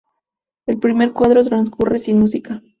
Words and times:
El 0.65 0.79
primer 0.79 1.11
cuadro 1.13 1.43
transcurre 1.43 1.99
sin 1.99 2.17
música. 2.17 2.63